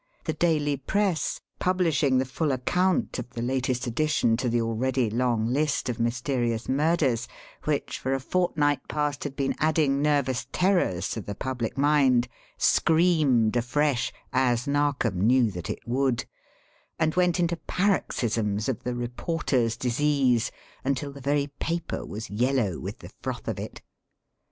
The 0.23 0.33
daily 0.33 0.77
press, 0.77 1.41
publishing 1.59 2.17
the 2.17 2.25
full 2.25 2.51
account 2.51 3.19
of 3.19 3.29
the 3.29 3.43
latest 3.43 3.85
addition 3.85 4.35
to 4.37 4.49
the 4.49 4.59
already 4.59 5.11
long 5.11 5.45
list 5.45 5.89
of 5.89 5.99
mysterious 5.99 6.67
murders 6.67 7.27
which, 7.65 7.99
for 7.99 8.15
a 8.15 8.19
fortnight 8.19 8.87
past, 8.87 9.23
had 9.25 9.35
been 9.35 9.53
adding 9.59 10.01
nervous 10.01 10.47
terrors 10.51 11.11
to 11.11 11.21
the 11.21 11.35
public 11.35 11.77
mind, 11.77 12.27
screamed 12.57 13.55
afresh 13.55 14.11
as 14.33 14.67
Narkom 14.67 15.21
knew 15.21 15.51
that 15.51 15.69
it 15.69 15.87
would 15.87 16.25
and 16.97 17.13
went 17.13 17.39
into 17.39 17.55
paroxysms 17.57 18.67
of 18.67 18.81
the 18.83 18.95
Reporters' 18.95 19.77
Disease 19.77 20.51
until 20.83 21.11
the 21.11 21.21
very 21.21 21.45
paper 21.59 22.03
was 22.03 22.27
yellow 22.31 22.79
with 22.79 22.97
the 22.97 23.11
froth 23.21 23.47
of 23.47 23.59
it. 23.59 23.83